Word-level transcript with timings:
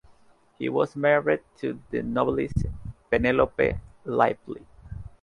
He 0.57 0.67
was 0.67 0.95
married 0.95 1.41
to 1.59 1.79
the 1.91 2.01
novelist 2.01 2.63
Penelope 3.11 3.75
Lively. 4.03 4.65